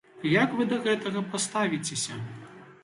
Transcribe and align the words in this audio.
І 0.29 0.31
як 0.43 0.49
вы 0.61 0.67
да 0.71 0.79
гэтага 0.87 1.23
паставіцеся? 1.35 2.21